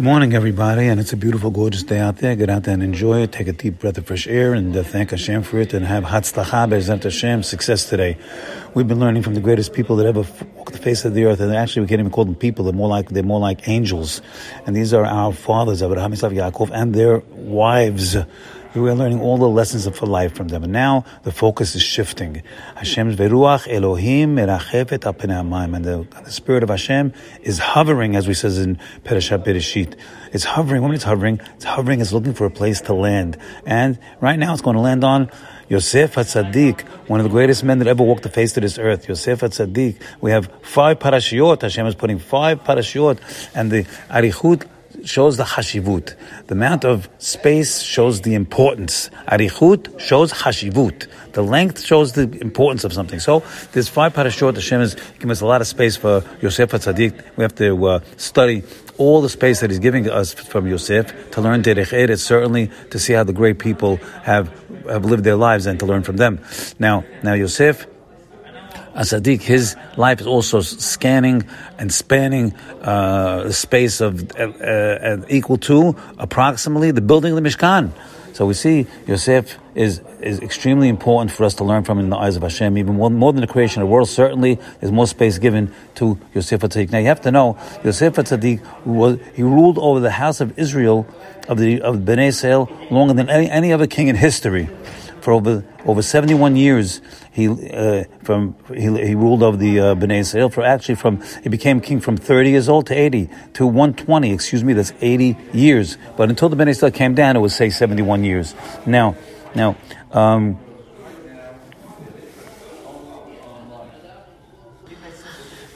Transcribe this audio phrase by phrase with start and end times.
[0.00, 2.34] Good morning, everybody, and it's a beautiful, gorgeous day out there.
[2.34, 3.32] Get out there and enjoy it.
[3.32, 6.04] Take a deep breath of fresh air and uh, thank Hashem for it and have
[6.04, 8.16] Hatzlacha Be'ezrat Hashem, success today.
[8.72, 10.24] We've been learning from the greatest people that ever
[10.54, 12.64] walked the face of the earth, and actually we can't even call them people.
[12.64, 14.22] They're more like they're more like angels,
[14.64, 18.16] and these are our fathers, Abraham, Isaac, Yaakov, and their wives.
[18.72, 20.62] We are learning all the lessons of life from them.
[20.62, 22.42] And now the focus is shifting.
[22.76, 27.12] Hashem's veruach Elohim merachefet and the, the spirit of Hashem
[27.42, 29.98] is hovering, as we says in Perashat Bereshit.
[30.32, 30.82] It's hovering.
[30.82, 32.00] When it's hovering, it's hovering.
[32.00, 33.38] It's looking for a place to land.
[33.66, 35.30] And right now, it's going to land on
[35.68, 39.08] Yosef HaTzadik, one of the greatest men that ever walked the face of this earth.
[39.08, 40.00] Yosef HaTzadik.
[40.20, 41.62] We have five parashiot.
[41.62, 43.18] Hashem is putting five parashiot,
[43.54, 44.64] and the Arichut
[45.04, 46.14] shows the hashivut.
[46.46, 49.10] The amount of space shows the importance.
[49.28, 51.06] Arichut shows hashivut.
[51.32, 53.20] The length shows the importance of something.
[53.20, 54.54] So there's five parashot.
[54.54, 57.36] Hashem has given us a lot of space for Yosef Tzaddik.
[57.36, 58.62] We have to uh, study
[58.98, 62.98] all the space that He's giving us from Yosef to learn Derech Eretz, certainly to
[62.98, 64.48] see how the great people have
[64.88, 66.40] have lived their lives and to learn from them.
[66.78, 67.86] Now, now Yosef
[68.94, 71.44] a Tzaddik, his life is also scanning
[71.78, 77.48] and spanning uh, the space of uh, uh, equal to approximately the building of the
[77.48, 77.92] Mishkan.
[78.32, 82.16] So we see Yosef is, is extremely important for us to learn from in the
[82.16, 84.08] eyes of Hashem, even more, more than the creation of the world.
[84.08, 86.90] Certainly, there's more space given to Yosef Tzaddik.
[86.90, 91.06] Now, you have to know, Yosef Tzaddik, was, he ruled over the house of Israel,
[91.48, 94.68] of the of Bnei Israel, longer than any, any other king in history
[95.30, 97.00] for over over 71 years.
[97.32, 101.48] He uh, from he, he, ruled over the uh, Bnei Israel for actually from he
[101.48, 104.32] became king from 30 years old to 80 to 120.
[104.32, 105.96] Excuse me, that's 80 years.
[106.16, 108.54] But until the Bnei Israel came down, it was say 71 years.
[108.86, 109.16] Now,
[109.54, 109.76] now.
[110.12, 110.58] Um,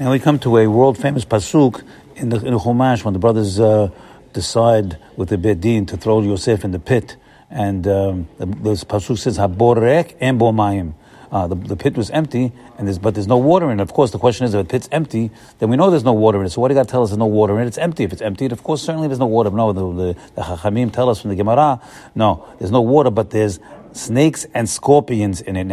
[0.00, 1.84] now we come to a world famous pasuk
[2.16, 3.90] in the, in the Chumash when the brothers uh,
[4.32, 7.16] decide with the Bedin to throw Yosef in the pit.
[7.54, 10.94] And um, pasuk says haborek and bomayim.
[11.30, 13.82] Uh, the, the pit was empty, and there's, but there's no water in it.
[13.82, 16.40] Of course, the question is, if the pit's empty, then we know there's no water
[16.40, 16.50] in it.
[16.50, 17.68] So what do you got to tell us there's no water in it?
[17.68, 18.04] It's empty.
[18.04, 19.50] If it's empty, of course, certainly there's no water.
[19.50, 21.80] No, the, the, the Chachamim tell us from the Gemara,
[22.14, 23.60] no, there's no water, but there's
[23.92, 25.68] snakes and scorpions in it.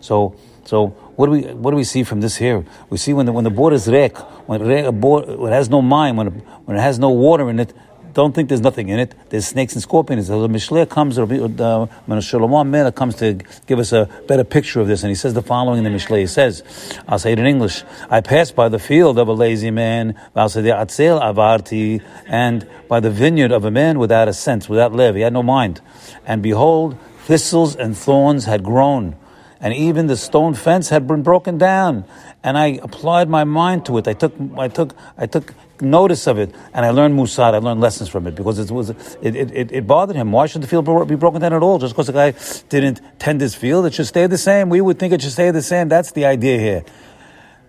[0.00, 0.86] So, so
[1.16, 2.64] what do we what do we see from this here?
[2.88, 4.16] We see when the when the board is rek,
[4.48, 6.32] when it, when it has no mind, when it,
[6.64, 7.72] when it has no water in it,
[8.12, 9.14] don't think there's nothing in it.
[9.30, 10.28] There's snakes and scorpions.
[10.28, 15.02] The Mishleh comes, uh, Shlomo Mela comes to give us a better picture of this,
[15.02, 16.20] and he says the following in the Mishleh.
[16.20, 16.62] He says,
[17.08, 17.84] I'll say it in English.
[18.10, 20.14] I passed by the field of a lazy man,
[22.26, 25.14] and by the vineyard of a man without a sense, without live.
[25.14, 25.80] He had no mind.
[26.26, 29.16] And behold, thistles and thorns had grown
[29.62, 32.04] and even the stone fence had been broken down.
[32.42, 34.08] And I applied my mind to it.
[34.08, 37.54] I took, I took, I took notice of it, and I learned musar.
[37.54, 40.32] I learned lessons from it because it was, it, it, it, bothered him.
[40.32, 41.78] Why should the field be broken down at all?
[41.78, 42.34] Just because the guy
[42.68, 44.68] didn't tend his field, it should stay the same.
[44.68, 45.88] We would think it should stay the same.
[45.88, 46.84] That's the idea here.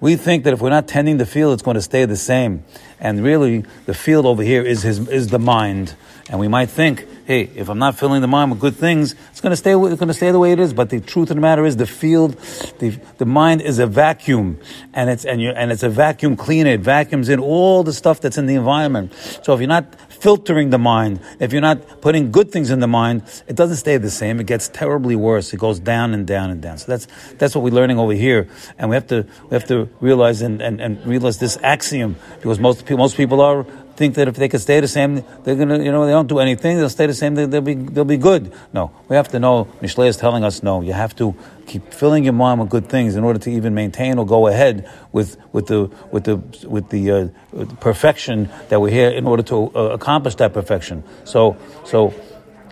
[0.03, 2.65] We think that if we're not tending the field, it's going to stay the same.
[2.99, 5.95] And really, the field over here is his, is the mind.
[6.29, 9.39] And we might think, hey, if I'm not filling the mind with good things, it's
[9.39, 9.71] going to stay.
[9.71, 10.73] It's going to stay the way it is.
[10.73, 12.37] But the truth of the matter is, the field,
[12.79, 14.59] the, the mind is a vacuum,
[14.93, 16.71] and it's and you and it's a vacuum cleaner.
[16.71, 19.13] It vacuums in all the stuff that's in the environment.
[19.43, 22.87] So if you're not filtering the mind, if you're not putting good things in the
[22.87, 24.39] mind, it doesn't stay the same.
[24.39, 25.53] It gets terribly worse.
[25.53, 26.77] It goes down and down and down.
[26.77, 29.89] So that's that's what we're learning over here, and we have to we have to
[29.99, 33.65] realize and, and, and realize this axiom because most people most people are
[33.95, 36.39] think that if they can stay the same, they're gonna, you know, they don't do
[36.39, 38.53] anything, they'll stay the same, they'll, be, they'll be good.
[38.73, 39.65] No, we have to know.
[39.81, 40.81] Mishlei is telling us no.
[40.81, 41.35] You have to
[41.67, 44.89] keep filling your mind with good things in order to even maintain or go ahead
[45.11, 46.37] with with the with the
[46.67, 51.03] with the, uh, perfection that we're here in order to uh, accomplish that perfection.
[51.23, 52.13] So so.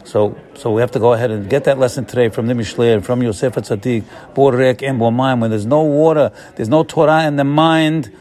[0.04, 2.94] So, so we have to go ahead and get that lesson today from the Mishlei
[2.96, 5.40] and from Yosef Tzaddik, Borek and Bomayim.
[5.40, 8.12] When there's no water, there's no Torah in the mind,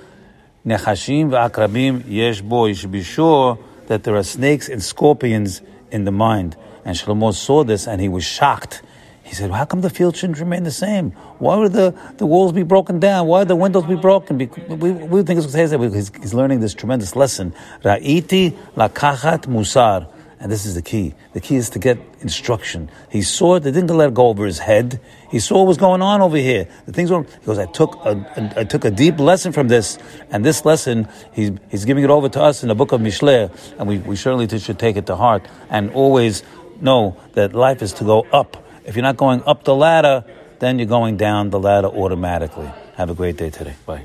[0.66, 2.66] Nechashim v'akrabim yesh bo.
[2.66, 6.56] You should be sure that there are snakes and scorpions in the mind.
[6.84, 8.82] And Shlomo saw this and he was shocked.
[9.22, 11.12] He said, How come the field shouldn't remain the same?
[11.38, 13.26] Why would the, the walls be broken down?
[13.26, 14.38] Why would the windows be broken?
[14.38, 17.54] We, we think it's he's, he's learning this tremendous lesson.
[17.82, 20.08] Ra'iti lakachat musar.
[20.42, 21.14] And this is the key.
[21.34, 22.90] The key is to get instruction.
[23.10, 23.60] He saw it.
[23.60, 24.98] They didn't let it go over his head.
[25.30, 26.66] He saw what was going on over here.
[26.86, 27.24] The things were.
[27.24, 29.98] He goes, I took a, a I took a deep lesson from this,
[30.30, 33.50] and this lesson he's he's giving it over to us in the book of Mishleh,
[33.78, 36.42] and we, we certainly should take it to heart and always
[36.80, 38.56] know that life is to go up.
[38.86, 40.24] If you're not going up the ladder,
[40.58, 42.70] then you're going down the ladder automatically.
[42.96, 43.74] Have a great day today.
[43.84, 44.04] Bye.